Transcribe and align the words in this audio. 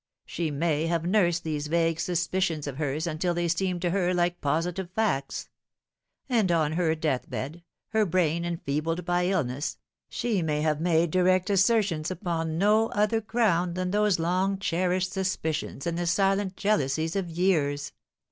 She 0.25 0.49
may 0.49 0.87
have 0.87 1.05
nursed 1.05 1.43
these 1.43 1.67
vague 1.67 1.99
suspicions 1.99 2.65
of 2.65 2.77
hers 2.77 3.05
until 3.05 3.35
they 3.35 3.47
seemed 3.47 3.83
to 3.83 3.91
her 3.91 4.15
like 4.15 4.41
positive 4.41 4.89
facts; 4.95 5.47
and 6.27 6.51
on 6.51 6.71
her 6.71 6.95
death 6.95 7.29
bed, 7.29 7.61
her 7.89 8.03
brain 8.03 8.43
enfeebled 8.43 9.05
by 9.05 9.27
illness, 9.27 9.77
she 10.09 10.41
may 10.41 10.61
have 10.63 10.81
made 10.81 11.11
direct 11.11 11.51
assertions 11.51 12.09
upon 12.09 12.57
no 12.57 12.87
other 12.87 13.21
ground 13.21 13.75
than 13.75 13.91
those 13.91 14.17
long 14.17 14.57
cherished 14.57 15.11
suspicions 15.11 15.85
and 15.85 15.99
the 15.99 16.07
silent 16.07 16.57
jealousies 16.57 17.15
of 17.15 17.29
years. 17.29 17.91